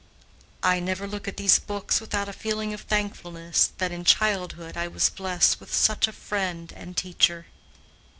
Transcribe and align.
I 0.63 0.79
never 0.79 1.05
look 1.05 1.27
at 1.27 1.37
these 1.37 1.59
books 1.59 2.01
without 2.01 2.27
a 2.27 2.33
feeling 2.33 2.73
of 2.73 2.81
thankfulness 2.81 3.71
that 3.77 3.91
in 3.91 4.03
childhood 4.03 4.75
I 4.75 4.87
was 4.87 5.11
blessed 5.11 5.59
with 5.59 5.71
such 5.71 6.07
a 6.07 6.11
friend 6.11 6.73
and 6.75 6.97
teacher. 6.97 7.45